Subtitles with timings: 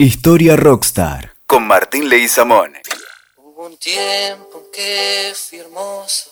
[0.00, 2.70] Historia Rockstar con Martín Leguizamón.
[3.36, 6.30] Hubo un tiempo que fui hermoso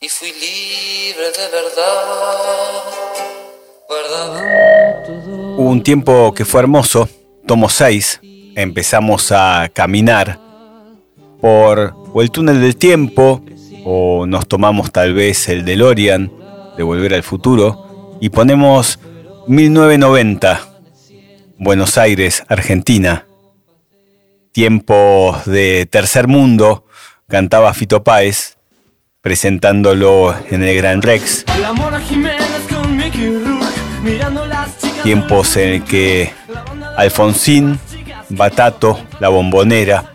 [0.00, 2.82] y fui libre de verdad.
[3.86, 5.56] Guardaba todo.
[5.58, 7.10] Hubo un tiempo que fue hermoso,
[7.46, 8.20] tomo 6,
[8.56, 10.40] empezamos a caminar
[11.42, 13.44] por o el túnel del tiempo
[13.84, 16.32] o nos tomamos tal vez el DeLorean
[16.78, 18.98] de Volver al Futuro y ponemos
[19.46, 20.71] 1990,
[21.64, 23.24] Buenos Aires, Argentina.
[24.50, 26.84] Tiempos de tercer mundo,
[27.28, 28.56] cantaba Fito Páez,
[29.20, 31.44] presentándolo en el Gran Rex.
[35.04, 36.32] Tiempos en el que
[36.96, 37.78] Alfonsín,
[38.28, 40.14] Batato, La Bombonera,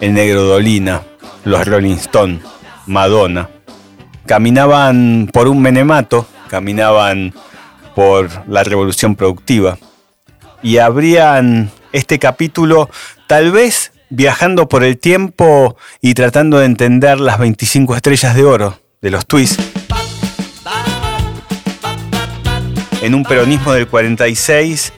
[0.00, 1.02] El Negro Dolina,
[1.44, 2.40] los Rolling Stone,
[2.86, 3.50] Madonna,
[4.26, 7.32] caminaban por un menemato, caminaban
[7.94, 9.78] por la revolución productiva
[10.66, 12.90] y abrían este capítulo
[13.28, 18.76] tal vez viajando por el tiempo y tratando de entender las 25 estrellas de oro
[19.00, 19.62] de los twists
[23.00, 24.92] en un peronismo del 46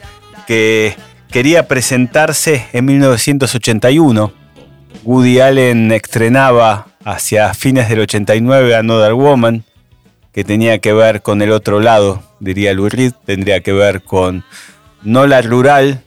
[0.47, 0.97] que
[1.31, 4.33] quería presentarse en 1981.
[5.05, 9.65] Woody Allen estrenaba hacia fines del 89 Another Woman,
[10.33, 14.45] que tenía que ver con el otro lado, diría Louis Reed, tendría que ver con
[15.03, 16.03] no la rural,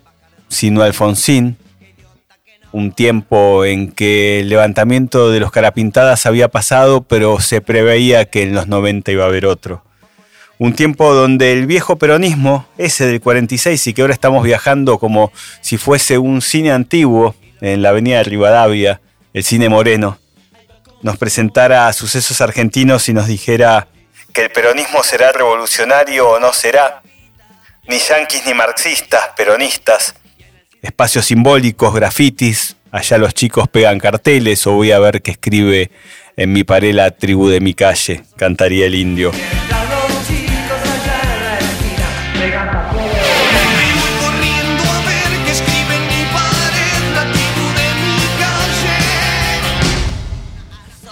[0.48, 1.58] sino Alfonsín,
[2.72, 8.44] un tiempo en que el levantamiento de los carapintadas había pasado, pero se preveía que
[8.44, 9.84] en los 90 iba a haber otro.
[10.58, 15.32] Un tiempo donde el viejo peronismo, ese del 46 y que ahora estamos viajando como
[15.62, 19.02] si fuese un cine antiguo en la avenida de Rivadavia,
[19.34, 20.20] el cine moreno,
[21.02, 23.88] nos presentara sucesos argentinos y nos dijera
[24.34, 27.02] que el peronismo será revolucionario o no será,
[27.92, 30.16] ni yanquis ni marxistas, peronistas,
[30.82, 35.92] espacios simbólicos, grafitis, allá los chicos pegan carteles o voy a ver qué escribe
[36.38, 39.34] en mi pared la tribu de mi calle, cantaría el indio.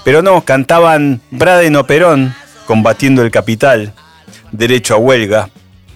[0.06, 2.34] Pero no, cantaban Braden o Perón,
[2.66, 3.94] combatiendo el capital,
[4.54, 5.50] derecho a huelga,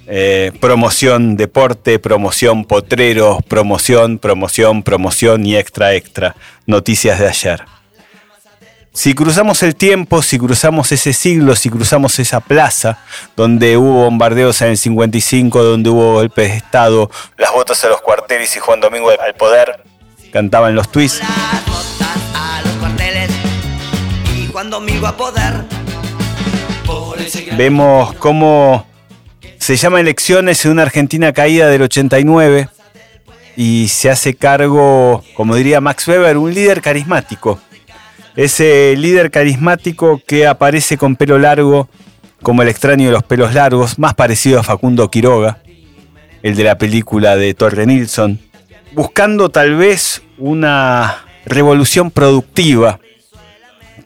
[0.08, 6.36] eh, promoción deporte, promoción potreros, promoción, promoción, promoción y extra, extra.
[6.66, 7.64] Noticias de ayer.
[8.96, 13.00] Si cruzamos el tiempo, si cruzamos ese siglo, si cruzamos esa plaza
[13.36, 18.02] donde hubo bombardeos en el 55, donde hubo golpes de Estado, las botas a los
[18.02, 19.84] cuarteles y Juan Domingo al poder,
[20.32, 21.22] cantaban los twists.
[21.22, 23.32] las botas a los cuarteles
[24.38, 25.66] y Juan Domingo a poder.
[27.58, 28.86] Vemos cómo
[29.64, 32.68] se llama elecciones en una Argentina caída del 89
[33.56, 37.62] y se hace cargo, como diría Max Weber, un líder carismático.
[38.36, 41.88] Ese líder carismático que aparece con pelo largo,
[42.42, 45.60] como el extraño de los pelos largos, más parecido a Facundo Quiroga,
[46.42, 48.42] el de la película de Torre Nilsson,
[48.92, 53.00] buscando tal vez una revolución productiva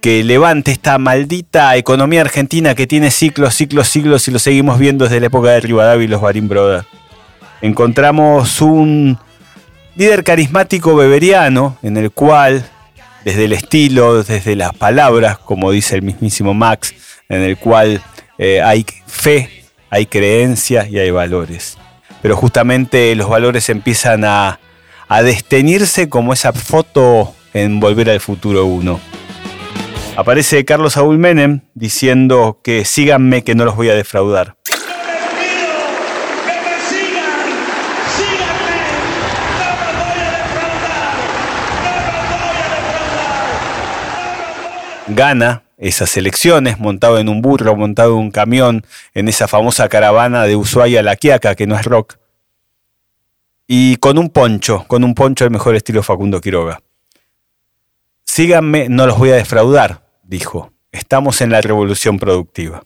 [0.02, 5.06] que levante esta maldita economía argentina que tiene ciclos, ciclos, siglos y lo seguimos viendo
[5.06, 6.86] desde la época de Rivadavia y los Barín Brothers.
[7.62, 9.18] Encontramos un
[9.96, 12.66] líder carismático beberiano en el cual,
[13.26, 16.94] desde el estilo, desde las palabras, como dice el mismísimo Max,
[17.30, 18.02] en el cual
[18.38, 21.78] eh, hay fe, hay creencia y hay valores.
[22.22, 24.60] Pero justamente los valores empiezan a,
[25.08, 29.00] a desteñirse como esa foto en Volver al Futuro 1.
[30.18, 34.58] Aparece Carlos Saúl Menem diciendo que síganme que no los voy a defraudar.
[45.06, 48.84] Gana esas elecciones montado en un burro, montado en un camión,
[49.14, 52.18] en esa famosa caravana de Ushuaia a La Quiaca, que no es rock.
[53.68, 56.80] Y con un poncho, con un poncho del mejor estilo Facundo Quiroga.
[58.24, 60.72] Síganme, no los voy a defraudar, dijo.
[60.92, 62.84] Estamos en la revolución productiva.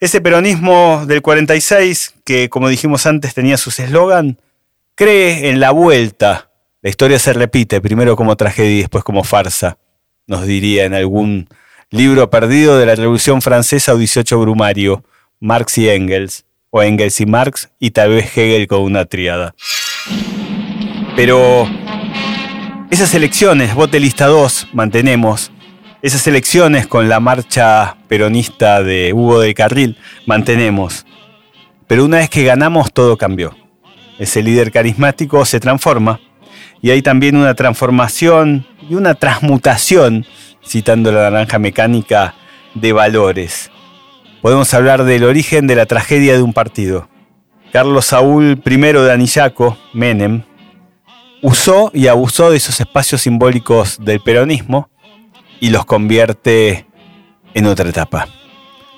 [0.00, 4.38] Ese peronismo del 46, que como dijimos antes tenía sus eslogan,
[4.96, 6.50] cree en la vuelta.
[6.80, 9.78] La historia se repite, primero como tragedia y después como farsa,
[10.26, 11.48] nos diría en algún
[11.90, 15.04] libro perdido de la Revolución Francesa o 18 Brumario,
[15.38, 19.54] Marx y Engels, o Engels y Marx, y tal vez Hegel con una triada.
[21.14, 21.68] Pero
[22.90, 25.51] esas elecciones, vote lista 2, mantenemos.
[26.02, 29.96] Esas elecciones con la marcha peronista de Hugo de Carril,
[30.26, 31.06] mantenemos.
[31.86, 33.56] Pero una vez que ganamos, todo cambió.
[34.18, 36.18] ese líder carismático, se transforma.
[36.80, 40.26] Y hay también una transformación y una transmutación,
[40.66, 42.34] citando la naranja mecánica,
[42.74, 43.70] de valores.
[44.40, 47.08] Podemos hablar del origen de la tragedia de un partido.
[47.72, 50.42] Carlos Saúl I de Anillaco, Menem,
[51.42, 54.90] usó y abusó de esos espacios simbólicos del peronismo
[55.62, 56.86] y los convierte
[57.54, 58.26] en otra etapa.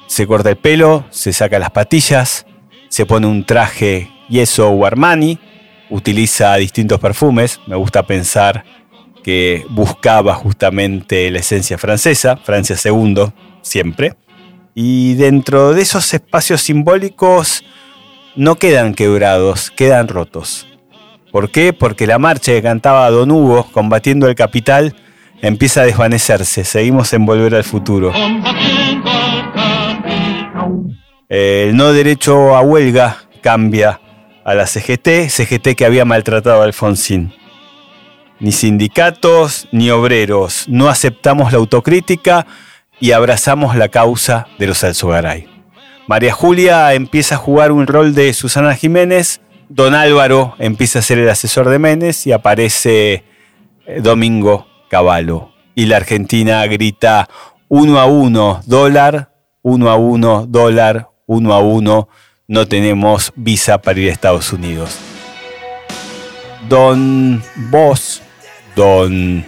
[0.06, 2.46] Se corta el pelo, se saca las patillas,
[2.88, 5.38] se pone un traje Yeso o Armani,
[5.90, 8.64] utiliza distintos perfumes, me gusta pensar
[9.22, 13.26] que buscaba justamente la esencia francesa, Francia II,
[13.60, 14.14] siempre.
[14.74, 17.62] Y dentro de esos espacios simbólicos
[18.36, 20.66] no quedan quebrados, quedan rotos.
[21.30, 21.74] ¿Por qué?
[21.74, 24.96] Porque la marcha que cantaba Don Hugo combatiendo el capital
[25.46, 26.64] empieza a desvanecerse.
[26.64, 28.12] Seguimos en Volver al Futuro.
[31.28, 34.00] El no derecho a huelga cambia
[34.44, 37.32] a la CGT, CGT que había maltratado a Alfonsín.
[38.40, 42.46] Ni sindicatos ni obreros, no aceptamos la autocrítica
[43.00, 45.48] y abrazamos la causa de los Alzogaray.
[46.06, 51.18] María Julia empieza a jugar un rol de Susana Jiménez, Don Álvaro empieza a ser
[51.18, 53.24] el asesor de Menes y aparece
[53.86, 55.50] eh, Domingo Cavallo.
[55.74, 57.28] Y la Argentina grita
[57.66, 62.08] uno a uno dólar, uno a uno dólar, uno a uno,
[62.46, 64.96] no tenemos visa para ir a Estados Unidos.
[66.68, 67.42] Don
[67.72, 68.22] Vos,
[68.76, 69.44] don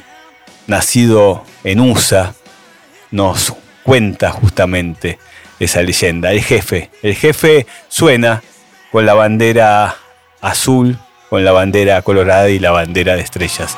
[0.67, 2.35] nacido en USA,
[3.13, 3.55] nos
[3.85, 5.21] cuenta justamente
[5.61, 6.33] esa leyenda.
[6.33, 8.43] El jefe, el jefe suena
[8.91, 9.95] con la bandera
[10.41, 10.99] azul,
[11.31, 13.77] con la bandera colorada y la bandera de estrellas.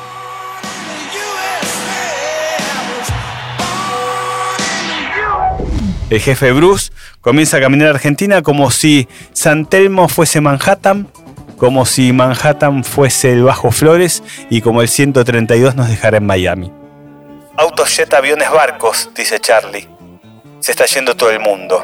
[6.09, 6.91] El jefe Bruce
[7.21, 11.07] comienza a caminar a Argentina como si San Telmo fuese Manhattan,
[11.55, 16.71] como si Manhattan fuese el Bajo Flores y como el 132 nos dejara en Miami.
[17.57, 19.87] Autos, jet, aviones, barcos, dice Charlie.
[20.61, 21.83] Se está yendo todo el mundo.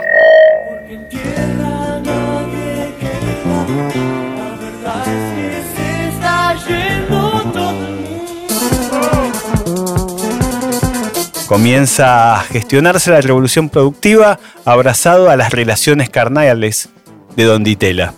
[11.47, 16.89] Comienza a gestionarse la revolución productiva abrazado a las relaciones carnales
[17.35, 18.15] de Don Ditela.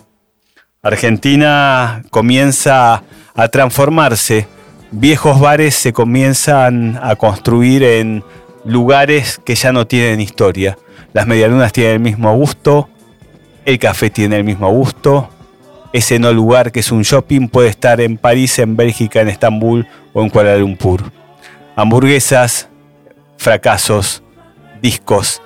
[0.82, 3.02] Argentina comienza
[3.34, 4.48] a transformarse,
[4.90, 8.24] viejos bares se comienzan a construir en
[8.64, 10.78] lugares que ya no tienen historia.
[11.12, 12.88] Las medialunas tienen el mismo gusto,
[13.66, 15.28] el café tiene el mismo gusto,
[15.92, 19.86] ese no lugar que es un shopping puede estar en París, en Bélgica, en Estambul
[20.14, 21.02] o en Kuala Lumpur.
[21.76, 22.68] Hamburguesas,
[23.38, 24.22] fracasos,
[24.82, 25.40] discos.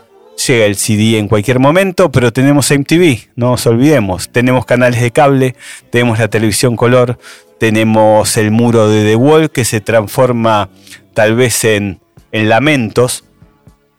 [0.47, 4.31] Llega el CD en cualquier momento, pero tenemos MTV, no nos olvidemos.
[4.31, 5.55] Tenemos canales de cable,
[5.91, 7.19] tenemos la televisión color,
[7.61, 10.69] tenemos el muro de The Wall que se transforma
[11.15, 12.01] tal vez en,
[12.33, 13.25] en lamentos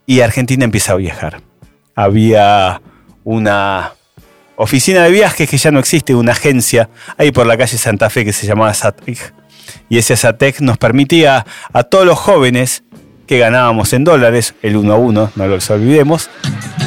[0.06, 1.42] y Argentina empieza a viajar.
[1.96, 2.82] Había
[3.24, 3.94] una
[4.56, 8.26] oficina de viajes que ya no existe, una agencia ahí por la calle Santa Fe
[8.26, 9.34] que se llamaba SATEC.
[9.90, 12.83] Y ese SATEC nos permitía a todos los jóvenes
[13.28, 16.30] que ganábamos en dólares, el uno a uno, no lo olvidemos,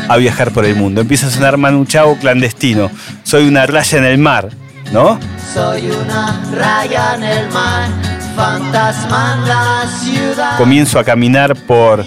[0.08, 1.00] a viajar por el mundo.
[1.00, 2.90] Empieza a sonar Manu Chao clandestino.
[3.22, 4.50] Soy una raya en el mar,
[4.92, 5.18] ¿no?
[5.52, 7.88] Soy una raya en el mar,
[8.34, 10.58] fantasma en la ciudad.
[10.58, 12.04] Comienzo a caminar por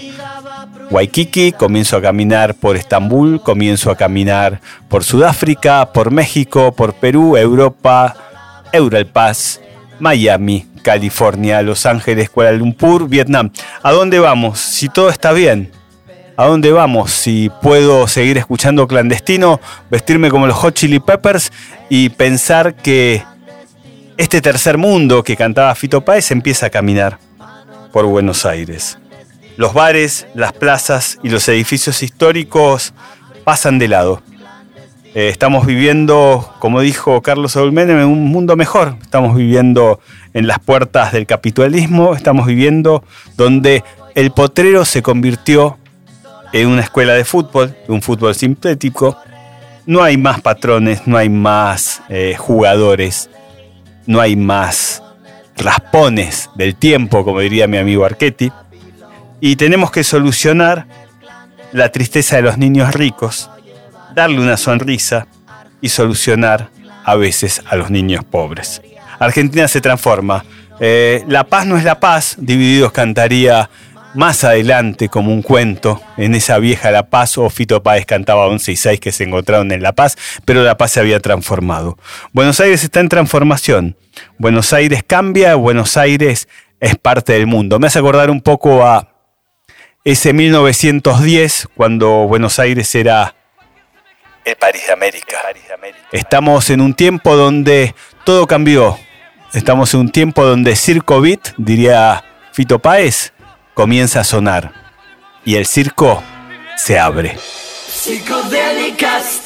[0.92, 7.38] Waikiki, comienzo a caminar por Estambul, comienzo a caminar por Sudáfrica, por México, por Perú,
[7.38, 8.16] Europa,
[8.72, 9.60] Euralpaz,
[10.00, 13.52] Miami, California, Los Ángeles, Kuala Lumpur, Vietnam.
[13.84, 14.60] ¿A dónde vamos?
[14.60, 15.72] Si todo está bien.
[16.38, 17.12] ¿A dónde vamos?
[17.12, 21.52] Si puedo seguir escuchando clandestino, vestirme como los Hot Chili Peppers
[21.90, 23.24] y pensar que
[24.16, 27.20] este tercer mundo que cantaba Fito Páez empieza a caminar
[27.92, 28.98] por Buenos Aires.
[29.58, 32.94] Los bares, las plazas y los edificios históricos
[33.44, 34.22] pasan de lado.
[35.16, 38.96] Eh, estamos viviendo, como dijo Carlos Saúl en un mundo mejor.
[39.02, 40.00] Estamos viviendo
[40.34, 43.04] en las puertas del capitalismo, estamos viviendo
[43.36, 45.80] donde el potrero se convirtió
[46.54, 49.18] en una escuela de fútbol, un fútbol sintético.
[49.88, 53.32] No hay más patrones, no hay más eh, jugadores,
[54.06, 55.02] no hay más
[55.58, 58.52] raspones del tiempo, como diría mi amigo Archetti.
[59.42, 60.86] Y tenemos que solucionar
[61.72, 63.50] la tristeza de los niños ricos
[64.14, 65.28] darle una sonrisa
[65.82, 66.70] y solucionar
[67.04, 68.82] a veces a los niños pobres.
[69.20, 70.44] Argentina se transforma.
[70.80, 73.70] Eh, la paz no es la paz, Divididos cantaría
[74.14, 78.72] más adelante como un cuento en esa vieja La Paz o Fito Páez cantaba 11
[78.72, 81.98] y 6 que se encontraron en La Paz, pero La Paz se había transformado.
[82.34, 83.96] Buenos Aires está en transformación.
[84.38, 86.48] Buenos Aires cambia, Buenos Aires
[86.80, 87.80] es parte del mundo.
[87.80, 89.10] Me hace acordar un poco a
[90.04, 93.36] ese 1910 cuando Buenos Aires era
[94.46, 95.38] el París de América.
[96.12, 98.98] Estamos en un tiempo donde todo cambió.
[99.54, 103.34] Estamos en un tiempo donde Circo Beat, diría Fito Páez,
[103.74, 104.74] comienza a sonar
[105.46, 106.22] y el circo
[106.78, 107.38] se abre.
[107.88, 109.42] Psicodélicas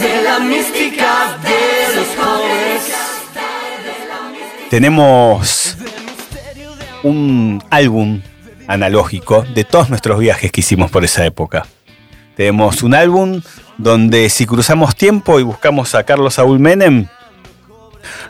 [0.00, 2.92] de la mística de los jóvenes.
[4.70, 5.76] Tenemos
[7.02, 8.20] un álbum
[8.66, 11.66] analógico de todos nuestros viajes que hicimos por esa época.
[12.36, 13.42] Tenemos un álbum
[13.78, 17.06] donde si cruzamos tiempo y buscamos a Carlos Saúl Menem,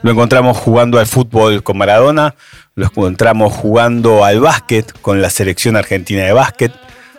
[0.02, 2.34] lo encontramos jugando al fútbol con Maradona,
[2.74, 6.72] lo encontramos jugando al básquet con la selección argentina de básquet,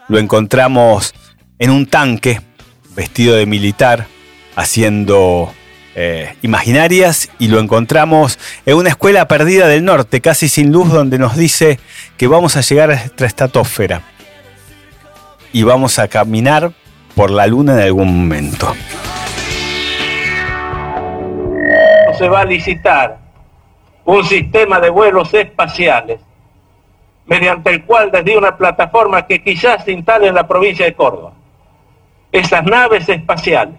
[0.07, 1.13] lo encontramos
[1.57, 2.41] en un tanque
[2.95, 4.07] vestido de militar
[4.55, 5.51] haciendo
[5.95, 11.17] eh, imaginarias y lo encontramos en una escuela perdida del norte, casi sin luz, donde
[11.17, 11.79] nos dice
[12.17, 14.14] que vamos a llegar a nuestra estratosfera
[15.55, 16.73] y vamos a caminar
[17.15, 18.75] por la luna en algún momento.
[22.17, 23.17] se va a licitar
[24.03, 26.19] un sistema de vuelos espaciales
[27.25, 31.31] mediante el cual desde una plataforma que quizás se instale en la provincia de Córdoba,
[32.33, 33.75] esas naves espaciales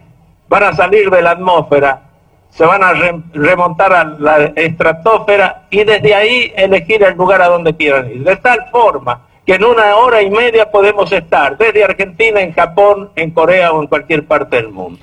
[0.49, 2.05] van a salir de la atmósfera,
[2.49, 2.95] se van a
[3.35, 8.25] remontar a la estratosfera y desde ahí elegir el lugar a donde quieran ir.
[8.25, 13.11] De tal forma que en una hora y media podemos estar desde Argentina, en Japón,
[13.15, 15.01] en Corea o en cualquier parte del mundo.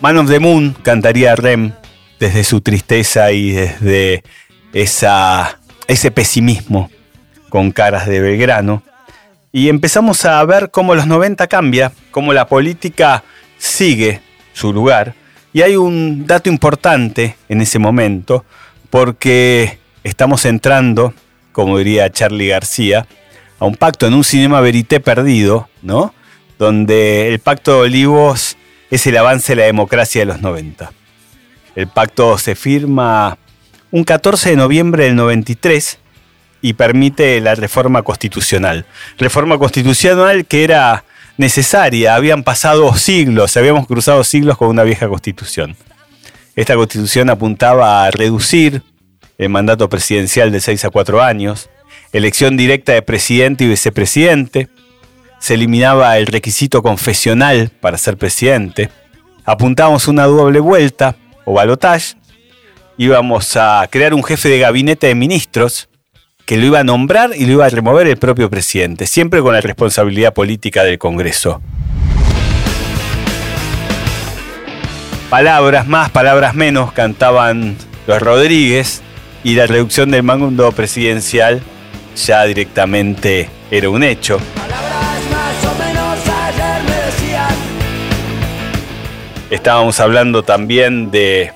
[0.00, 1.72] Man of the Moon cantaría Rem
[2.18, 4.24] desde su tristeza y desde
[4.72, 6.90] esa, ese pesimismo
[7.48, 8.82] con caras de Belgrano.
[9.52, 13.24] Y empezamos a ver cómo los 90 cambia, cómo la política
[13.58, 14.20] sigue
[14.52, 15.14] su lugar.
[15.52, 18.44] Y hay un dato importante en ese momento,
[18.88, 21.12] porque estamos entrando,
[21.52, 23.06] como diría Charlie García,
[23.58, 26.14] a un pacto en un cinema verité perdido, ¿no?
[26.58, 28.56] Donde el pacto de Olivos
[28.90, 30.92] es el avance de la democracia de los 90.
[31.76, 33.38] El pacto se firma
[33.90, 35.98] un 14 de noviembre del 93
[36.62, 38.86] y permite la reforma constitucional.
[39.18, 41.04] Reforma constitucional que era
[41.36, 45.76] necesaria, habían pasado siglos, habíamos cruzado siglos con una vieja constitución.
[46.54, 48.82] Esta constitución apuntaba a reducir
[49.40, 51.70] el mandato presidencial de 6 a 4 años,
[52.12, 54.68] elección directa de presidente y vicepresidente,
[55.38, 58.90] se eliminaba el requisito confesional para ser presidente,
[59.46, 61.16] apuntábamos una doble vuelta
[61.46, 62.16] o balotage,
[62.98, 65.88] íbamos a crear un jefe de gabinete de ministros
[66.44, 69.54] que lo iba a nombrar y lo iba a remover el propio presidente, siempre con
[69.54, 71.62] la responsabilidad política del Congreso.
[75.30, 79.02] Palabras más, palabras menos, cantaban los Rodríguez
[79.42, 81.60] y la reducción del mando presidencial
[82.16, 84.38] ya directamente era un hecho.
[89.50, 91.52] Estábamos hablando también de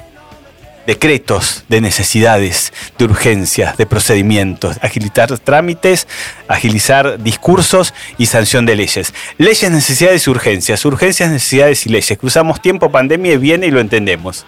[0.86, 6.06] decretos, de necesidades, de urgencias, de procedimientos, agilizar trámites,
[6.48, 9.14] agilizar discursos y sanción de leyes.
[9.38, 12.18] Leyes, necesidades y urgencias, urgencias, necesidades y leyes.
[12.18, 14.44] Cruzamos tiempo, pandemia y viene y lo entendemos.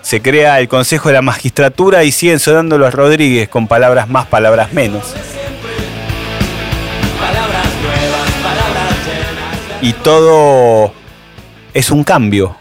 [0.00, 4.26] Se crea el Consejo de la Magistratura y siguen sonando los Rodríguez con palabras más,
[4.26, 5.14] palabras menos.
[9.80, 10.92] Y todo
[11.74, 12.56] es un cambio.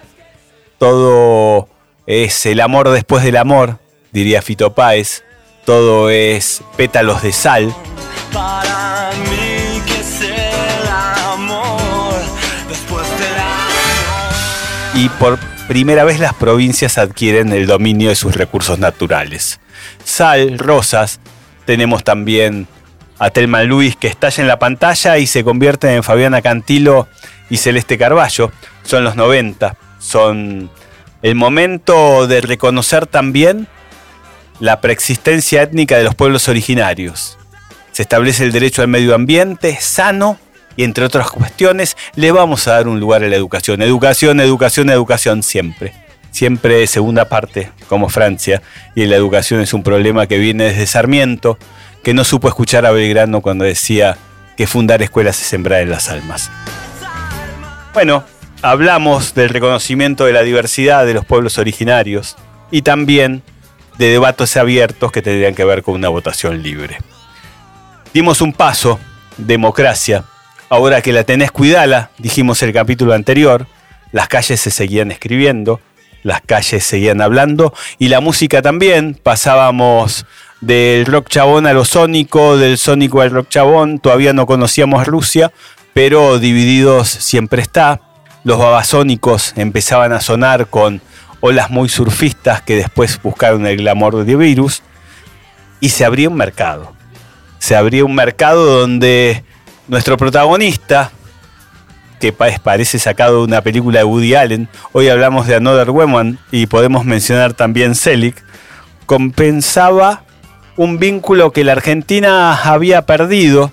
[0.77, 1.67] Todo
[2.05, 3.79] es el amor después del amor,
[4.11, 5.23] diría Fito Páez.
[5.65, 7.73] Todo es pétalos de sal.
[8.31, 12.13] Para mí que es el amor
[12.69, 14.93] después del amor.
[14.93, 19.59] y por primera vez las provincias adquieren el dominio de sus recursos naturales.
[20.03, 21.19] Sal, rosas,
[21.65, 22.67] tenemos también
[23.19, 27.07] a Telma Luis que estalla en la pantalla y se convierte en Fabiana Cantilo
[27.49, 28.51] y Celeste Carballo.
[28.83, 30.69] Son los 90, son
[31.21, 33.67] el momento de reconocer también
[34.59, 37.37] la preexistencia étnica de los pueblos originarios.
[37.91, 40.39] Se establece el derecho al medio ambiente sano
[40.77, 43.81] y entre otras cuestiones le vamos a dar un lugar a la educación.
[43.81, 45.93] Educación, educación, educación siempre.
[46.31, 48.61] Siempre segunda parte, como Francia,
[48.95, 51.57] y la educación es un problema que viene desde Sarmiento,
[52.03, 54.17] que no supo escuchar a Belgrano cuando decía
[54.55, 56.51] que fundar escuelas es sembrar en las almas.
[57.93, 58.23] Bueno,
[58.61, 62.35] hablamos del reconocimiento de la diversidad de los pueblos originarios
[62.69, 63.41] y también
[63.97, 66.97] de debates abiertos que tendrían que ver con una votación libre.
[68.13, 68.99] Dimos un paso,
[69.37, 70.23] democracia.
[70.69, 73.67] Ahora que la tenés, cuidala, dijimos el capítulo anterior.
[74.11, 75.79] Las calles se seguían escribiendo,
[76.23, 79.17] las calles seguían hablando y la música también.
[79.21, 80.25] Pasábamos
[80.59, 83.99] del rock chabón a lo sónico, del sónico al rock chabón.
[83.99, 85.53] Todavía no conocíamos Rusia,
[85.93, 88.01] pero Divididos siempre está.
[88.43, 91.01] Los babasónicos empezaban a sonar con
[91.39, 94.81] olas muy surfistas que después buscaron el glamour de virus
[95.79, 96.93] y se abría un mercado.
[97.59, 99.43] Se abría un mercado donde
[99.87, 101.11] nuestro protagonista,
[102.19, 106.65] que parece sacado de una película de Woody Allen, hoy hablamos de Another Woman y
[106.65, 108.35] podemos mencionar también Selig,
[109.05, 110.23] compensaba
[110.75, 113.71] un vínculo que la Argentina había perdido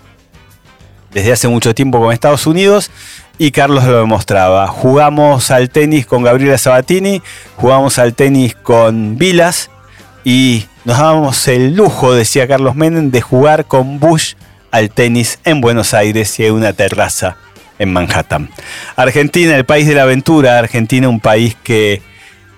[1.13, 2.91] desde hace mucho tiempo con Estados Unidos
[3.39, 4.67] y Carlos lo demostraba.
[4.69, 7.23] Jugamos al tenis con Gabriela Sabatini,
[7.57, 9.71] jugamos al tenis con Vilas
[10.25, 14.35] y nos dábamos el lujo, decía Carlos Menem, de jugar con Bush
[14.75, 17.37] al tenis en Buenos Aires y en una terraza
[17.79, 18.51] en Manhattan.
[18.97, 22.03] Argentina, el país de la aventura, Argentina un país que,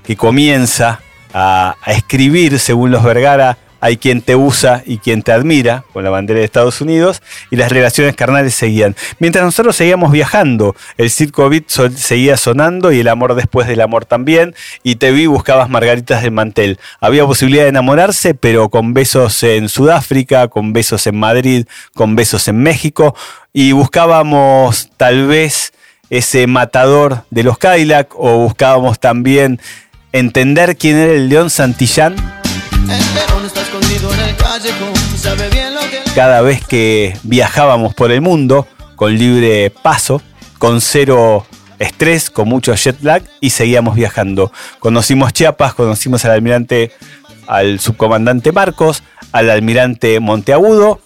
[0.03, 1.01] que comienza
[1.35, 6.11] a escribir, según los Vergara, hay quien te usa y quien te admira, con la
[6.11, 8.97] bandera de Estados Unidos, y las relaciones carnales seguían.
[9.21, 14.05] Mientras nosotros seguíamos viajando, el circo beat seguía sonando y el amor después del amor
[14.05, 16.81] también, y te vi buscabas margaritas del mantel.
[17.01, 22.49] Había posibilidad de enamorarse, pero con besos en Sudáfrica, con besos en Madrid, con besos
[22.49, 23.15] en México,
[23.53, 25.73] y buscábamos tal vez
[26.11, 29.61] ese matador de los Cadillac, o buscábamos también
[30.11, 32.17] entender quién era el León Santillán
[36.15, 40.23] cada vez que viajábamos por el mundo con libre paso,
[40.59, 41.47] con cero
[41.79, 44.51] estrés, con mucho jet lag y seguíamos viajando.
[44.79, 46.93] Conocimos Chiapas, conocimos al almirante,
[47.47, 51.01] al subcomandante Marcos, al almirante Monteagudo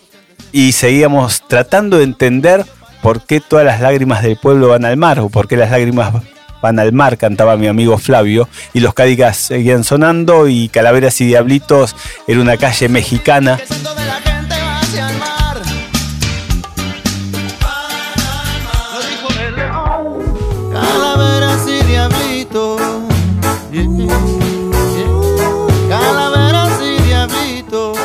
[0.53, 2.65] y seguíamos tratando de entender
[3.03, 6.13] por qué todas las lágrimas del pueblo van al mar o por qué las lágrimas
[6.63, 11.27] van al mar, cantaba mi amigo Flavio, y los cádigas seguían sonando y Calaveras y
[11.27, 13.59] Diablitos era una calle mexicana.
[20.73, 22.81] Calaveras y diablitos.
[25.89, 27.99] Calaveras y diablitos.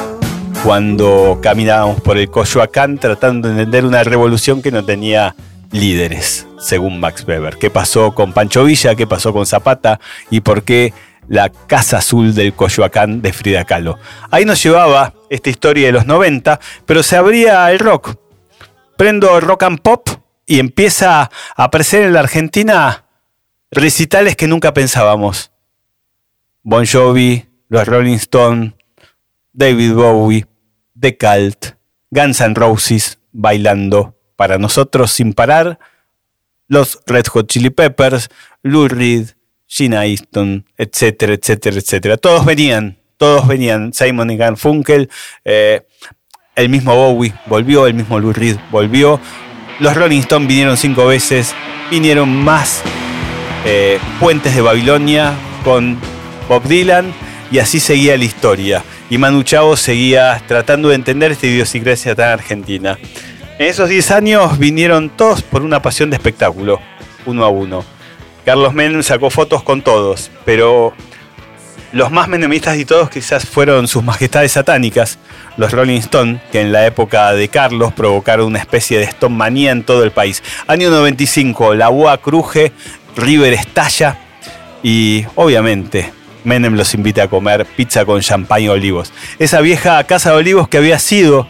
[0.64, 5.36] Cuando caminábamos por el Coyoacán tratando de entender una revolución que no tenía
[5.72, 7.58] líderes, según Max Weber.
[7.58, 8.96] ¿Qué pasó con Pancho Villa?
[8.96, 10.00] ¿Qué pasó con Zapata?
[10.30, 10.94] ¿Y por qué
[11.28, 13.98] la Casa Azul del Coyoacán de Frida Kahlo?
[14.32, 18.16] Ahí nos llevaba esta historia de los 90, pero se abría el rock.
[18.98, 20.08] Prendo rock and pop
[20.46, 23.06] y empieza a aparecer en la Argentina
[23.72, 25.52] recitales que nunca pensábamos.
[26.64, 28.74] Bon Jovi, los Rolling Stones,
[29.52, 30.46] David Bowie,
[31.00, 31.76] The Cult,
[32.10, 35.80] Guns N' Roses bailando para nosotros sin parar,
[36.68, 38.30] los Red Hot Chili Peppers,
[38.64, 39.30] Lou Reed,
[39.68, 42.18] Gina Easton, etcétera, etcétera, etcétera.
[42.18, 43.94] Todos venían, todos venían.
[43.94, 45.10] Simon y Garfunkel,
[45.44, 45.86] eh,
[46.56, 49.20] el mismo Bowie volvió, el mismo Lou Reed volvió.
[49.80, 51.54] Los Rolling Stones vinieron cinco veces,
[51.92, 52.82] vinieron más
[53.66, 56.00] eh, Puentes de Babilonia con
[56.48, 57.14] Bob Dylan
[57.52, 58.84] y así seguía la historia.
[59.10, 62.98] Y Manu Chao seguía tratando de entender esta idiosincrasia tan argentina.
[63.58, 66.82] En esos 10 años vinieron todos por una pasión de espectáculo,
[67.26, 67.86] uno a uno.
[68.44, 70.94] Carlos Menem sacó fotos con todos, pero
[71.94, 75.20] los más menemistas de todos quizás fueron sus majestades satánicas,
[75.56, 79.72] los Rolling Stones, que en la época de Carlos provocaron una especie de Stone manía
[79.72, 80.44] en todo el país.
[80.68, 82.74] Año 95, la UA cruje,
[83.16, 84.20] River estalla
[84.84, 86.12] y obviamente
[86.44, 89.14] Menem los invita a comer pizza con champán y olivos.
[89.40, 91.48] Esa vieja casa de olivos que había sido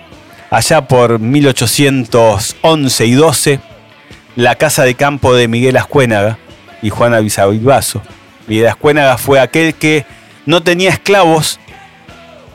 [0.55, 3.59] allá por 1811 y 12,
[4.37, 6.37] la casa de campo de Miguel Ascuénaga
[6.81, 8.01] y Juana Bisabibazo.
[8.47, 10.05] Miguel Ascuénaga fue aquel que
[10.45, 11.59] no tenía esclavos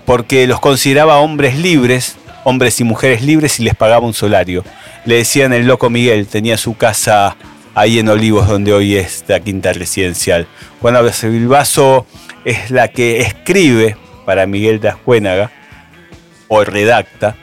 [0.06, 4.64] porque los consideraba hombres libres, hombres y mujeres libres y les pagaba un salario.
[5.04, 7.36] Le decían el loco Miguel, tenía su casa
[7.74, 10.46] ahí en Olivos, donde hoy es la quinta residencial.
[10.80, 12.06] Juana Bisabibazo
[12.46, 15.50] es la que escribe para Miguel de Ascuénaga
[16.48, 17.36] o redacta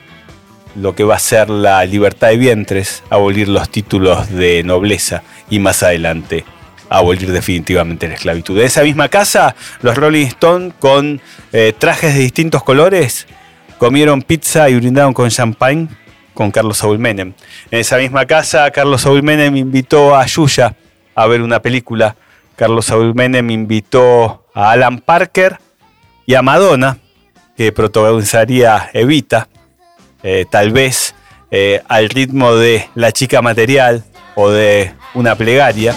[0.80, 5.58] lo que va a ser la libertad de vientres, abolir los títulos de nobleza y
[5.58, 6.44] más adelante
[6.90, 8.58] abolir definitivamente la esclavitud.
[8.58, 11.20] En esa misma casa, los Rolling Stones con
[11.52, 13.26] eh, trajes de distintos colores
[13.78, 15.88] comieron pizza y brindaron con champagne
[16.34, 17.34] con Carlos Saúl Menem.
[17.70, 20.76] En esa misma casa, Carlos Saúl Menem invitó a Yuya
[21.14, 22.16] a ver una película.
[22.56, 25.58] Carlos Saúl Menem invitó a Alan Parker
[26.26, 26.98] y a Madonna,
[27.56, 29.48] que protagonizaría Evita,
[30.22, 31.14] eh, tal vez
[31.50, 34.04] eh, al ritmo de La chica material
[34.34, 35.94] o de una plegaria.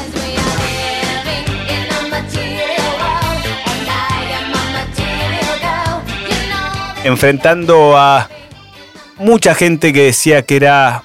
[7.04, 8.30] Enfrentando a
[9.18, 11.04] mucha gente que decía que era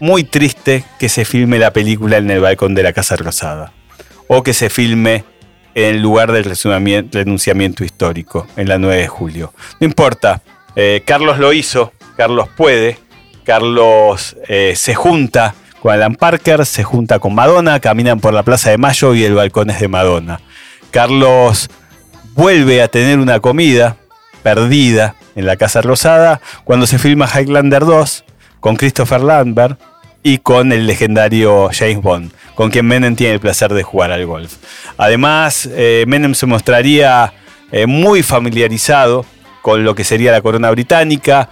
[0.00, 3.72] muy triste que se filme la película en el balcón de la Casa Rosada
[4.26, 5.24] o que se filme
[5.74, 9.54] en el lugar del renunciamiento histórico, en la 9 de julio.
[9.80, 10.42] No importa,
[10.74, 11.92] eh, Carlos lo hizo,
[12.22, 12.98] Carlos puede,
[13.42, 18.70] Carlos eh, se junta con Alan Parker, se junta con Madonna, caminan por la Plaza
[18.70, 20.40] de Mayo y el balcón es de Madonna.
[20.92, 21.68] Carlos
[22.36, 23.96] vuelve a tener una comida
[24.44, 28.24] perdida en la Casa Rosada cuando se filma Highlander 2
[28.60, 29.80] con Christopher Lambert
[30.22, 34.26] y con el legendario James Bond, con quien Menem tiene el placer de jugar al
[34.26, 34.58] golf.
[34.96, 37.32] Además, eh, Menem se mostraría
[37.72, 39.26] eh, muy familiarizado
[39.62, 41.48] con lo que sería la corona británica.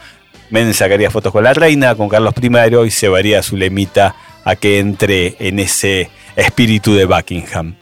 [0.50, 4.56] Menem sacaría fotos con la reina, con Carlos I y se varía su lemita a
[4.56, 7.76] que entre en ese espíritu de Buckingham.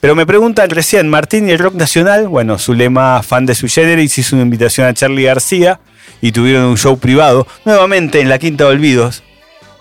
[0.00, 3.66] Pero me preguntan recién, Martín y el rock nacional, bueno, su lema fan de su
[3.66, 5.80] generis hizo una invitación a Charlie García
[6.20, 9.22] y tuvieron un show privado, nuevamente en la Quinta de Olvidos,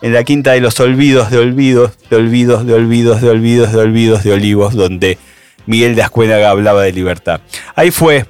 [0.01, 3.79] en la Quinta de los Olvidos de Olvidos, de Olvidos, de Olvidos, de Olvidos, de
[3.79, 5.17] Olvidos, de Olivos, donde
[5.65, 7.41] Miguel de Ascuénaga hablaba de libertad.
[7.75, 8.25] Ahí fue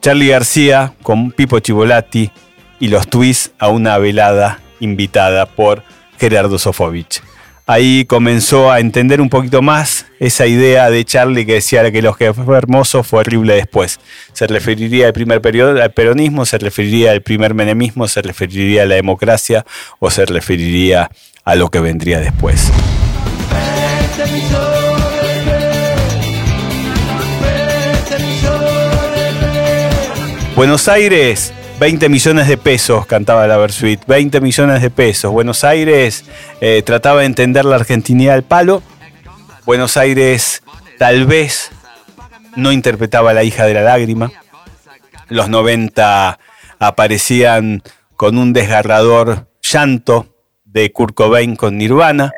[0.00, 2.30] Charlie García con Pipo Chivolati
[2.80, 5.82] y los twists a una velada invitada por
[6.18, 7.22] Gerardo Sofovich
[7.68, 12.14] ahí comenzó a entender un poquito más esa idea de Charlie que decía que lo
[12.14, 14.00] que fue hermoso fue horrible después.
[14.32, 18.86] Se referiría al primer periodo al peronismo, se referiría al primer menemismo, se referiría a
[18.86, 19.66] la democracia
[20.00, 21.10] o se referiría
[21.44, 22.72] a lo que vendría después.
[30.56, 34.04] Buenos Aires 20 millones de pesos, cantaba la Versuit.
[34.04, 35.30] 20 millones de pesos.
[35.30, 36.24] Buenos Aires
[36.60, 38.82] eh, trataba de entender la argentinidad al palo.
[39.64, 40.62] Buenos Aires
[40.98, 41.70] tal vez
[42.56, 44.32] no interpretaba a la hija de la lágrima.
[45.28, 46.40] Los 90
[46.80, 47.82] aparecían
[48.16, 50.26] con un desgarrador llanto
[50.64, 52.32] de Kurt Cobain con Nirvana.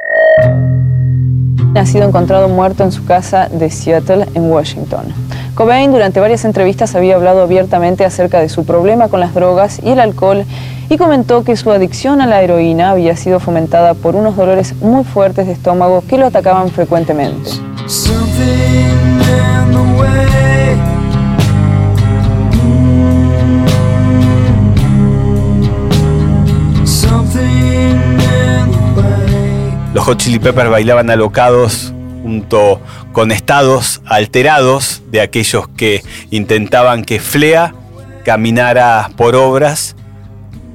[1.75, 5.15] Ha sido encontrado muerto en su casa de Seattle, en Washington.
[5.61, 9.91] Cobain durante varias entrevistas había hablado abiertamente acerca de su problema con las drogas y
[9.91, 10.47] el alcohol
[10.89, 15.05] y comentó que su adicción a la heroína había sido fomentada por unos dolores muy
[15.05, 17.51] fuertes de estómago que lo atacaban frecuentemente.
[29.93, 31.93] Los Hot Chili Peppers bailaban alocados
[32.23, 32.81] junto
[33.13, 37.75] con estados alterados de aquellos que intentaban que Flea
[38.25, 39.97] caminara por obras,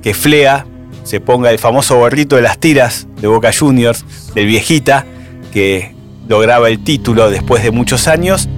[0.03, 0.65] que Flea
[1.03, 5.05] se ponga el famoso gorrito de las tiras de Boca Juniors, del viejita,
[5.53, 5.95] que
[6.27, 8.49] lograba el título después de muchos años.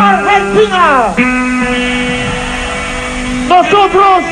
[0.00, 1.14] Argentina!
[3.48, 4.24] Nosotros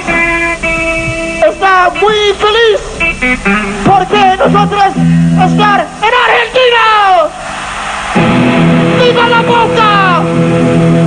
[1.46, 2.80] estamos muy feliz
[3.86, 4.84] porque nosotros
[5.50, 6.84] estar en Argentina.
[9.00, 11.03] ¡Viva la boca!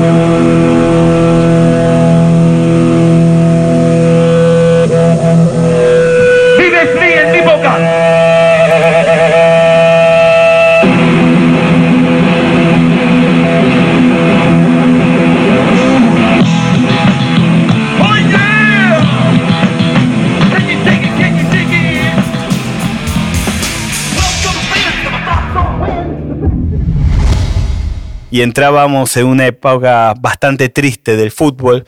[28.29, 31.85] Y entrábamos en una época bastante triste del fútbol,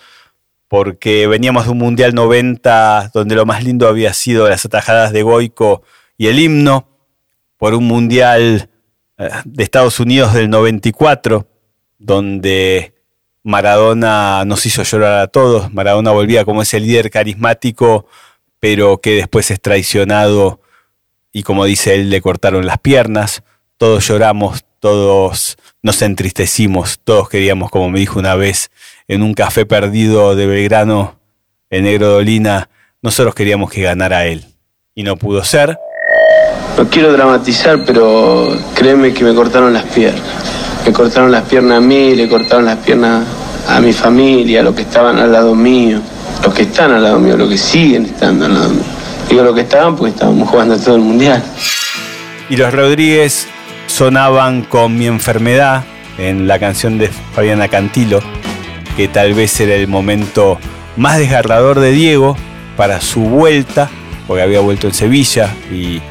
[0.68, 5.24] porque veníamos de un Mundial 90 donde lo más lindo había sido las atajadas de
[5.24, 5.84] Goico
[6.18, 6.88] y el himno,
[7.58, 8.70] por un Mundial
[9.18, 11.48] eh, de Estados Unidos del 94,
[11.98, 12.94] donde
[13.44, 18.06] Maradona nos hizo llorar a todos, Maradona volvía como ese líder carismático,
[18.60, 20.62] pero que después es traicionado
[21.32, 23.44] y como dice él, le cortaron las piernas,
[23.78, 28.72] todos lloramos, todos nos entristecimos, todos queríamos, como me dijo una vez,
[29.08, 31.20] en un café perdido de Belgrano,
[31.70, 32.70] en Negro Dolina,
[33.02, 34.46] nosotros queríamos que ganara él.
[34.96, 35.78] Y no pudo ser.
[36.78, 40.24] No quiero dramatizar, pero créeme que me cortaron las piernas.
[40.86, 43.26] Me cortaron las piernas a mí, le cortaron las piernas
[43.68, 46.02] a mi familia, a los que estaban al lado mío,
[46.44, 48.84] los que están al lado mío, los que siguen estando al lado mío.
[49.30, 51.44] Digo los que estaban porque estábamos jugando todo el mundial.
[52.50, 53.48] Y los Rodríguez
[53.90, 55.84] sonaban con mi enfermedad,
[56.18, 58.22] en la canción de Fabiana Cantilo,
[58.96, 60.60] que tal vez era el momento
[60.96, 62.38] más desgarrador de Diego
[62.78, 63.90] para su vuelta,
[64.28, 66.02] porque había vuelto en Sevilla y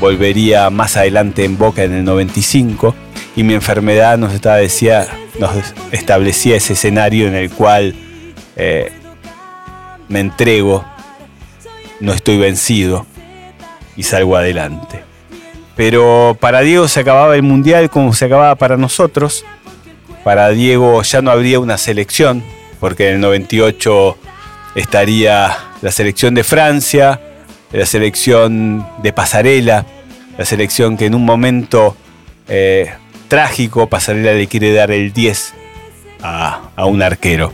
[0.00, 2.94] volvería más adelante en Boca en el 95
[3.36, 5.06] y mi enfermedad nos, decía,
[5.38, 5.50] nos
[5.92, 7.94] establecía ese escenario en el cual
[8.56, 8.92] eh,
[10.08, 10.84] me entrego,
[12.00, 13.06] no estoy vencido
[13.96, 15.07] y salgo adelante.
[15.78, 19.44] Pero para Diego se acababa el mundial como se acababa para nosotros.
[20.24, 22.42] Para Diego ya no habría una selección,
[22.80, 24.18] porque en el 98
[24.74, 27.20] estaría la selección de Francia,
[27.70, 29.86] la selección de Pasarela,
[30.36, 31.96] la selección que en un momento
[32.48, 32.92] eh,
[33.28, 35.54] trágico Pasarela le quiere dar el 10
[36.22, 37.52] a, a un arquero.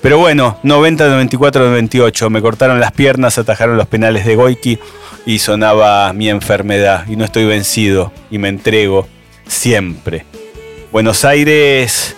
[0.00, 4.78] Pero bueno, 90, 94, 98, me cortaron las piernas, atajaron los penales de Goiki
[5.26, 9.08] y sonaba mi enfermedad y no estoy vencido y me entrego
[9.46, 10.24] siempre.
[10.92, 12.16] Buenos Aires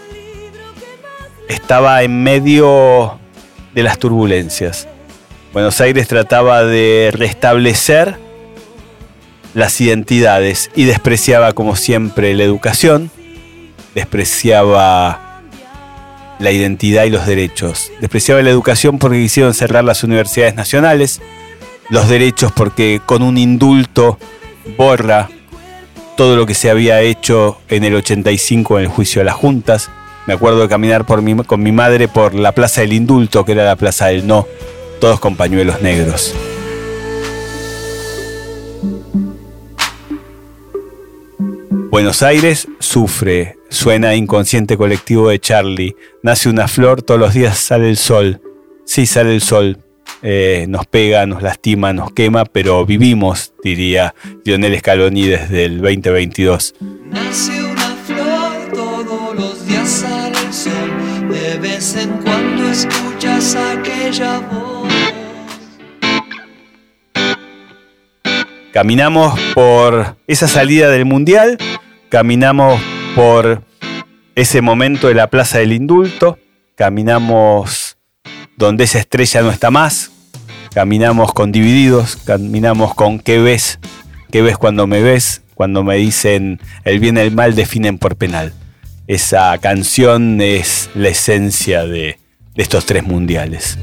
[1.49, 3.19] estaba en medio
[3.75, 4.87] de las turbulencias.
[5.55, 8.17] Buenos Aires trataba de restablecer
[9.55, 13.11] las identidades y despreciaba como siempre la educación,
[13.95, 15.43] despreciaba
[16.39, 21.23] la identidad y los derechos, despreciaba la educación porque quisieron cerrar las universidades nacionales,
[21.91, 24.19] los derechos porque con un indulto
[24.77, 25.29] borra
[26.17, 29.91] todo lo que se había hecho en el 85 en el juicio de las juntas.
[30.27, 33.77] Me acuerdo de caminar con mi madre por la Plaza del Indulto, que era la
[33.77, 34.47] Plaza del No,
[35.01, 36.35] todos con pañuelos negros.
[41.91, 47.89] Buenos Aires sufre, suena inconsciente colectivo de Charlie, nace una flor, todos los días sale
[47.89, 48.43] el sol.
[48.85, 49.79] Sí, sale el sol,
[50.23, 56.75] eh, nos pega, nos lastima, nos quema, pero vivimos, diría Lionel Scaloni desde el 2022.
[57.07, 64.41] Nace una flor, todos los días sale el sol, de vez en cuando escuchas aquella
[64.41, 64.93] voz.
[68.73, 71.59] Caminamos por esa salida del Mundial,
[72.11, 72.81] caminamos
[73.15, 73.63] por
[74.35, 76.39] ese momento de la Plaza del Indulto,
[76.77, 77.78] caminamos
[78.59, 80.11] donde esa estrella no está más,
[80.75, 83.79] caminamos con divididos, caminamos con qué ves,
[84.33, 88.17] qué ves cuando me ves, cuando me dicen el bien y el mal definen por
[88.17, 88.53] penal.
[89.07, 92.19] Esa canción es la esencia de,
[92.55, 93.79] de estos tres mundiales.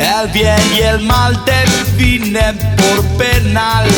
[0.00, 3.88] El bien y el mal definen por penal.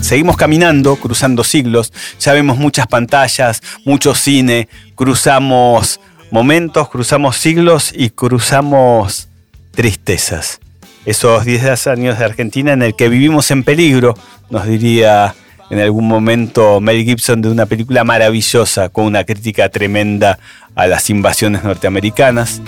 [0.00, 8.10] Seguimos caminando, cruzando siglos, ya vemos muchas pantallas, mucho cine, cruzamos momentos, cruzamos siglos y
[8.10, 9.28] cruzamos
[9.72, 10.60] tristezas.
[11.06, 14.14] Esos 10 años de Argentina en el que vivimos en peligro,
[14.50, 15.34] nos diría
[15.70, 20.38] en algún momento Mel Gibson de una película maravillosa con una crítica tremenda
[20.74, 22.60] a las invasiones norteamericanas.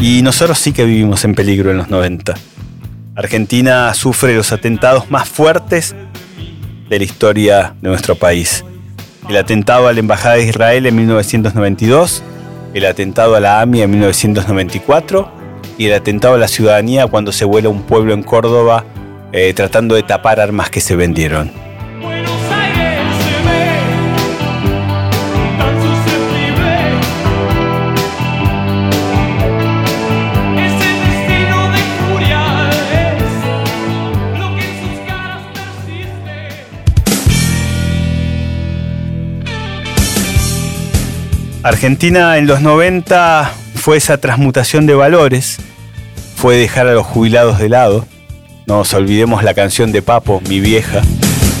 [0.00, 2.34] Y nosotros sí que vivimos en peligro en los 90.
[3.18, 5.96] Argentina sufre los atentados más fuertes
[6.88, 8.64] de la historia de nuestro país.
[9.28, 12.22] El atentado a la Embajada de Israel en 1992,
[12.74, 15.32] el atentado a la AMI en 1994
[15.78, 18.84] y el atentado a la ciudadanía cuando se vuela un pueblo en Córdoba
[19.32, 21.50] eh, tratando de tapar armas que se vendieron.
[41.68, 45.58] Argentina en los 90 fue esa transmutación de valores,
[46.34, 48.06] fue dejar a los jubilados de lado.
[48.66, 51.02] No nos olvidemos la canción de Papo, Mi vieja.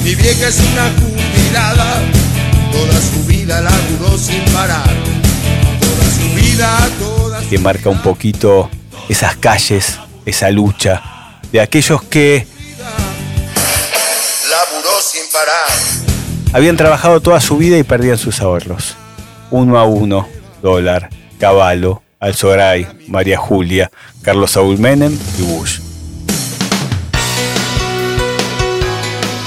[0.02, 2.00] Mi vieja es una jubilada,
[2.72, 4.88] toda su vida laburó sin parar.
[5.78, 8.70] Toda su vida, toda Que marca un poquito
[9.10, 11.02] esas calles, esa lucha
[11.52, 12.46] de aquellos que
[14.48, 16.54] laburó sin parar.
[16.54, 18.97] habían trabajado toda su vida y perdían sus ahorros
[19.50, 20.28] uno a uno,
[20.62, 23.90] Dólar, Caballo, Alzoray, María Julia,
[24.22, 25.80] Carlos Saúl Menem y Bush.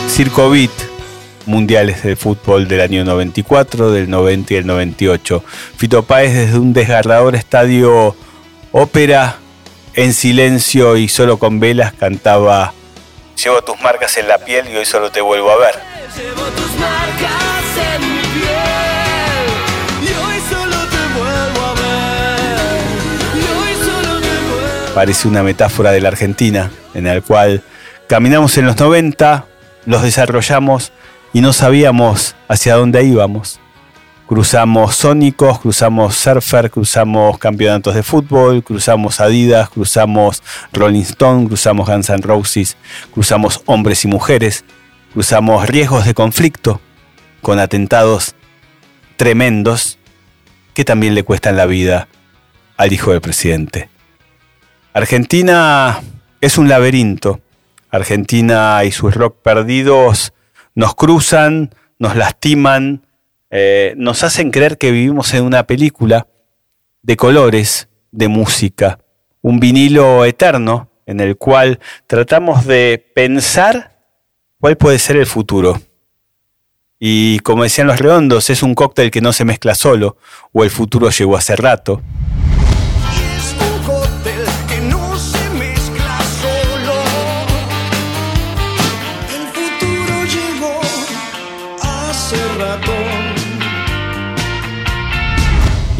[0.08, 0.72] Circo Beat,
[1.46, 5.44] mundiales de fútbol del año 94, del 90 y el 98.
[5.78, 8.16] Fito Páez desde un desgarrador estadio
[8.72, 9.38] ópera,
[9.94, 12.74] en silencio y solo con velas, cantaba
[13.44, 15.76] Llevo tus marcas en la piel y hoy solo te vuelvo a ver.
[16.16, 18.20] Llevo tus marcas en
[24.93, 27.63] parece una metáfora de la Argentina, en el cual
[28.08, 29.45] caminamos en los 90,
[29.86, 30.91] los desarrollamos
[31.34, 33.60] y no sabíamos hacia dónde íbamos.
[34.27, 42.10] Cruzamos Sónicos, cruzamos Surfer, cruzamos campeonatos de fútbol, cruzamos Adidas, cruzamos Rolling Stone, cruzamos Guns
[42.10, 42.77] N' Roses,
[43.13, 44.63] cruzamos hombres y mujeres,
[45.13, 46.80] cruzamos riesgos de conflicto
[47.41, 48.36] con atentados
[49.17, 49.97] tremendos
[50.73, 52.08] que también le cuestan la vida
[52.77, 53.89] al hijo del presidente.
[54.93, 56.01] Argentina
[56.41, 57.39] es un laberinto.
[57.89, 60.34] Argentina y sus rock perdidos
[60.75, 63.06] nos cruzan, nos lastiman,
[63.49, 66.27] eh, nos hacen creer que vivimos en una película
[67.04, 68.99] de colores, de música,
[69.41, 73.97] un vinilo eterno en el cual tratamos de pensar
[74.60, 75.82] cuál puede ser el futuro.
[76.99, 80.17] Y como decían los redondos, es un cóctel que no se mezcla solo,
[80.51, 82.01] o el futuro llegó hace rato.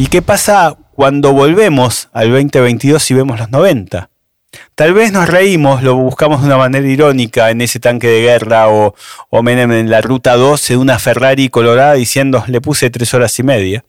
[0.02, 4.10] ¿Y qué pasa cuando volvemos al 2022 y vemos los 90?
[4.74, 8.68] Tal vez nos reímos, lo buscamos de una manera irónica en ese tanque de guerra
[8.68, 8.96] o,
[9.30, 13.84] en la ruta 12 de una Ferrari colorada diciendo le puse tres horas y media,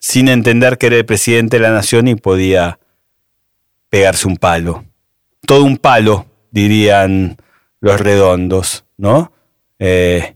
[0.00, 2.80] sin entender que era el presidente de la nación y podía
[3.90, 4.84] pegarse un palo.
[5.46, 7.36] Todo un palo, dirían
[7.78, 9.30] los redondos, ¿no?
[9.78, 10.34] Eh,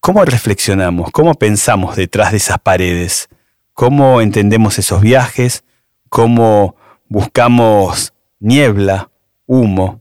[0.00, 1.10] ¿Cómo reflexionamos?
[1.10, 3.30] ¿Cómo pensamos detrás de esas paredes?
[3.76, 5.62] Cómo entendemos esos viajes,
[6.08, 6.76] cómo
[7.08, 9.10] buscamos niebla,
[9.44, 10.00] humo,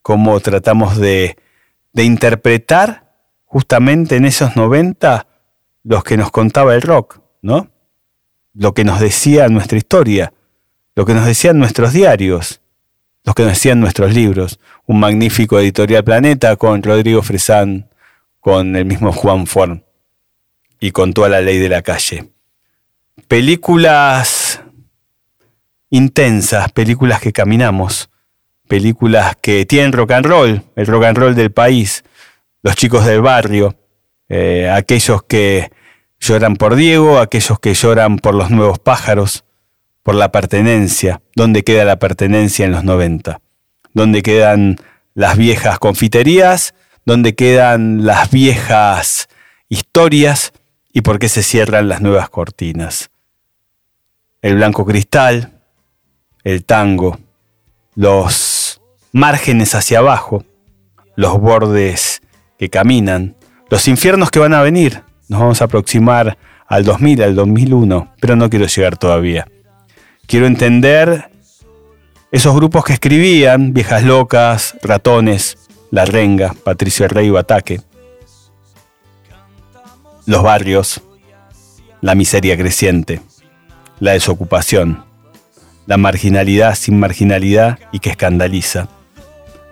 [0.00, 1.36] cómo tratamos de,
[1.92, 3.12] interpretar
[3.44, 5.26] justamente en esos 90
[5.84, 7.68] los que nos contaba el rock, ¿no?
[8.54, 10.32] Lo que nos decía nuestra historia,
[10.94, 12.62] lo que nos decían nuestros diarios,
[13.24, 14.58] lo que nos decían nuestros libros.
[14.86, 17.90] Un magnífico editorial Planeta con Rodrigo Fresán,
[18.40, 19.84] con el mismo Juan Forn
[20.80, 22.35] y con toda la ley de la calle
[23.28, 24.62] películas
[25.90, 28.10] intensas, películas que caminamos,
[28.68, 32.04] películas que tienen rock and roll, el rock and roll del país,
[32.62, 33.76] los chicos del barrio,
[34.28, 35.70] eh, aquellos que
[36.18, 39.44] lloran por Diego, aquellos que lloran por los nuevos pájaros,
[40.02, 43.40] por la pertenencia, ¿dónde queda la pertenencia en los 90?
[43.92, 44.76] ¿Dónde quedan
[45.14, 46.74] las viejas confiterías?
[47.04, 49.28] ¿Dónde quedan las viejas
[49.68, 50.52] historias?
[50.96, 53.10] ¿Y por qué se cierran las nuevas cortinas?
[54.40, 55.52] el blanco cristal,
[56.42, 57.18] el tango,
[57.96, 58.80] los
[59.12, 60.44] márgenes hacia abajo,
[61.16, 62.22] los bordes
[62.58, 63.34] que caminan,
[63.68, 65.02] los infiernos que van a venir.
[65.28, 69.46] Nos vamos a aproximar al 2000, al 2001, pero no quiero llegar todavía.
[70.26, 71.28] Quiero entender
[72.30, 75.58] esos grupos que escribían, Viejas Locas, Ratones,
[75.90, 77.80] La Renga, Patricio Rey Bataque,
[80.26, 81.00] los barrios,
[82.00, 83.20] la miseria creciente
[84.00, 85.04] la desocupación,
[85.86, 88.88] la marginalidad sin marginalidad y que escandaliza.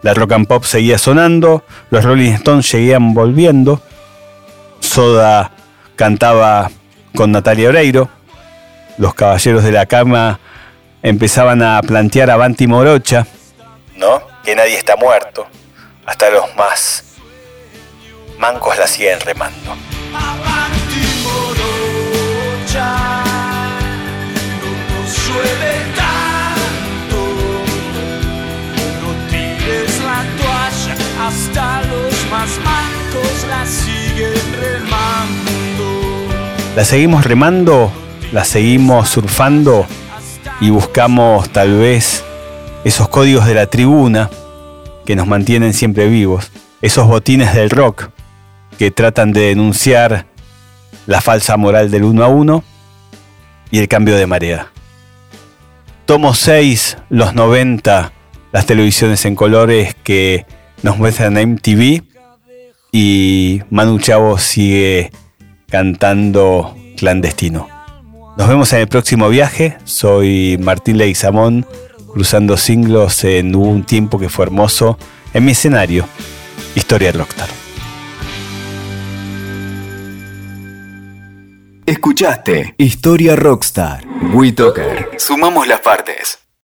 [0.03, 3.81] La rock and pop seguía sonando, los Rolling Stones seguían volviendo,
[4.81, 5.51] Soda
[5.97, 6.71] cantaba
[7.15, 8.09] con Natalia Oreiro,
[8.99, 10.41] los caballeros de la cama
[11.03, 13.27] empezaban a plantear a Banti Morocha,
[13.97, 14.23] ¿no?
[14.45, 15.47] Que nadie está muerto,
[16.05, 17.05] hasta los más
[18.39, 19.75] mancos la siguen remando.
[36.77, 37.91] La seguimos remando,
[38.33, 39.87] la seguimos surfando
[40.61, 42.25] y buscamos tal vez
[42.85, 44.29] esos códigos de la tribuna
[45.07, 46.51] que nos mantienen siempre vivos,
[46.83, 48.09] esos botines del rock
[48.79, 50.27] que tratan de denunciar
[51.07, 52.65] la falsa moral del uno a uno
[53.71, 54.71] y el cambio de marea.
[56.07, 58.13] Tomo 6, los 90,
[58.53, 60.47] las televisiones en colores que
[60.83, 62.03] nos muestran MTV
[62.93, 65.11] y Manu Chavo sigue
[65.69, 67.69] cantando clandestino.
[68.37, 69.79] Nos vemos en el próximo viaje.
[69.85, 71.67] Soy Martín Leguizamón,
[72.13, 74.99] cruzando singlos en un tiempo que fue hermoso
[75.33, 76.07] en mi escenario,
[76.75, 77.64] Historia de Rockstar.
[81.87, 84.07] Escuchaste Historia Rockstar.
[84.33, 85.11] WeToker.
[85.19, 86.44] Sumamos las partes.